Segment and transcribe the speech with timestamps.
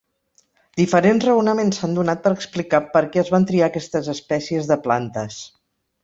[0.79, 5.37] Diferents raonaments s'han donat per explicar per què es van triar aquestes espècies de plantes.